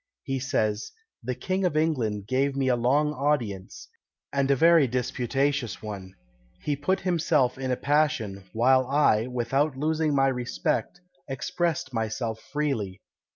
[0.23, 3.87] He says, "The King of England gave me a long audience,
[4.33, 6.15] and a very disputatious one.
[6.63, 12.99] He put himself in a passion, while I, without losing my respect, expressed myself freely.